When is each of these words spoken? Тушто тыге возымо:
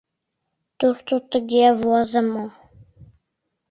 Тушто 0.79 1.13
тыге 1.31 1.65
возымо: 1.81 2.45